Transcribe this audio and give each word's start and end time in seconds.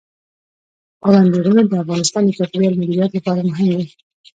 پابندي 1.01 1.29
غرونه 1.43 1.61
د 1.67 1.73
افغانستان 1.83 2.21
د 2.25 2.29
چاپیریال 2.37 2.75
مدیریت 2.81 3.11
لپاره 3.13 3.41
مهم 3.49 3.67
دي. 3.79 3.85